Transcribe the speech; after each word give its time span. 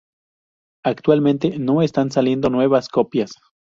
Actualmente 0.83 1.59
no 1.59 1.83
están 1.83 2.09
saliendo 2.09 2.49
nuevas 2.49 2.89
copias. 2.89 3.33